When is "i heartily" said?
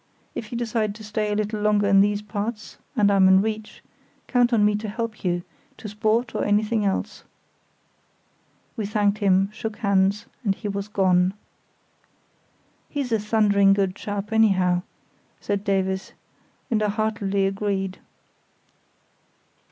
16.81-17.45